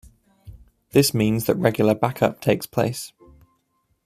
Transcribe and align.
This 0.93 1.13
means 1.13 1.45
that 1.45 1.53
regular 1.57 1.93
backup 1.93 2.41
takes 2.41 2.65
place. 2.65 3.13